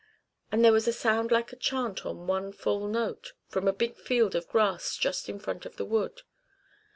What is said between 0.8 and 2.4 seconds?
a sound like a chant on